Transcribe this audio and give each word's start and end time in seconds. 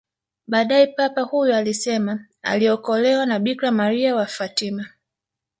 Baadae 0.47 0.87
Papa 0.87 1.21
huyo 1.21 1.55
alisema 1.57 2.25
aliokolewa 2.41 3.25
na 3.25 3.39
Bikira 3.39 3.71
Maria 3.71 4.15
wa 4.15 4.25
Fatima 4.25 4.85